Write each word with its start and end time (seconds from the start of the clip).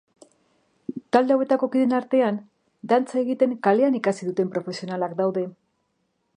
Talde 1.15 1.35
hauetako 1.35 1.69
kideen 1.75 1.93
artean, 1.97 2.41
dantza 2.93 3.21
egiten 3.23 3.55
kalean 3.69 4.01
ikasi 4.01 4.29
duten 4.31 4.53
profesionalak 4.57 5.15
daude. 5.25 5.49